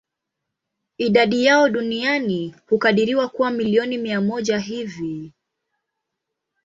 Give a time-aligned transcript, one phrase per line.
[0.97, 5.33] Idadi yao duniani hukadiriwa kuwa milioni mia moja hivi.